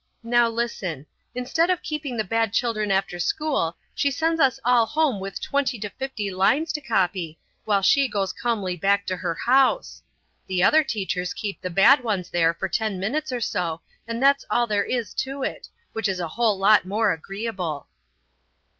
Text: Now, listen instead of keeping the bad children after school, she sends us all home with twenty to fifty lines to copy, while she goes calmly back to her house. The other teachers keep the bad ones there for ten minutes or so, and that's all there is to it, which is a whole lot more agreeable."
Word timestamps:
Now, 0.23 0.49
listen 0.49 1.05
instead 1.35 1.69
of 1.69 1.83
keeping 1.83 2.17
the 2.17 2.23
bad 2.23 2.53
children 2.53 2.89
after 2.89 3.19
school, 3.19 3.77
she 3.93 4.09
sends 4.09 4.41
us 4.41 4.59
all 4.65 4.87
home 4.87 5.19
with 5.19 5.39
twenty 5.39 5.77
to 5.79 5.91
fifty 5.91 6.31
lines 6.31 6.73
to 6.73 6.81
copy, 6.81 7.37
while 7.65 7.83
she 7.83 8.07
goes 8.07 8.33
calmly 8.33 8.75
back 8.75 9.05
to 9.05 9.17
her 9.17 9.35
house. 9.35 10.01
The 10.47 10.63
other 10.63 10.83
teachers 10.83 11.35
keep 11.35 11.61
the 11.61 11.69
bad 11.69 11.99
ones 12.03 12.31
there 12.31 12.55
for 12.55 12.67
ten 12.67 12.99
minutes 12.99 13.31
or 13.31 13.41
so, 13.41 13.81
and 14.07 14.23
that's 14.23 14.43
all 14.49 14.65
there 14.65 14.85
is 14.85 15.13
to 15.25 15.43
it, 15.43 15.69
which 15.93 16.09
is 16.09 16.19
a 16.19 16.29
whole 16.29 16.57
lot 16.57 16.83
more 16.83 17.13
agreeable." 17.13 17.85